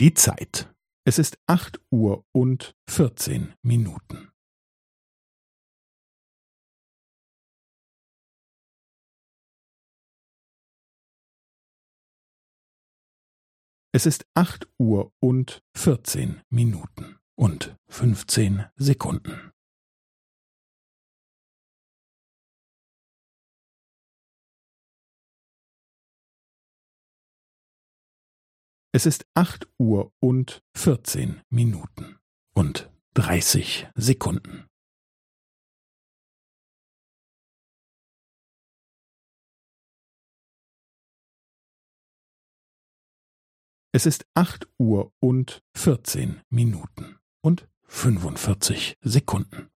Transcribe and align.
Die 0.00 0.14
Zeit. 0.14 0.72
Es 1.04 1.18
ist 1.18 1.40
acht 1.48 1.80
Uhr 1.90 2.24
und 2.30 2.76
vierzehn 2.88 3.52
Minuten. 3.62 4.30
Es 13.90 14.06
ist 14.06 14.24
acht 14.34 14.68
Uhr 14.78 15.12
und 15.18 15.64
vierzehn 15.74 16.42
Minuten 16.48 17.18
und 17.34 17.76
fünfzehn 17.88 18.66
Sekunden. 18.76 19.50
Es 28.98 29.06
ist 29.06 29.28
acht 29.34 29.68
Uhr 29.78 30.12
und 30.18 30.64
vierzehn 30.74 31.40
Minuten 31.50 32.18
und 32.52 32.90
dreißig 33.14 33.86
Sekunden. 33.94 34.66
Es 43.92 44.04
ist 44.04 44.26
acht 44.34 44.66
Uhr 44.78 45.12
und 45.20 45.62
vierzehn 45.76 46.42
Minuten 46.50 47.20
und 47.40 47.68
fünfundvierzig 47.84 48.98
Sekunden. 49.00 49.70